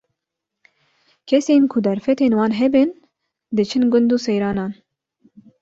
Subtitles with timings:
[1.27, 2.89] Kesên ku derfetên wan hebin,
[3.55, 4.71] diçin gund û seyranan.